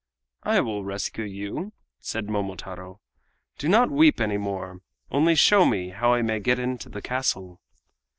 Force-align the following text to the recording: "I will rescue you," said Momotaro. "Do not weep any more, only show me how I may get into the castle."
"I 0.41 0.61
will 0.61 0.83
rescue 0.83 1.25
you," 1.25 1.73
said 1.99 2.27
Momotaro. 2.27 2.99
"Do 3.59 3.69
not 3.69 3.91
weep 3.91 4.19
any 4.19 4.37
more, 4.39 4.81
only 5.11 5.35
show 5.35 5.63
me 5.63 5.89
how 5.89 6.11
I 6.13 6.23
may 6.23 6.39
get 6.39 6.57
into 6.57 6.89
the 6.89 7.03
castle." 7.03 7.61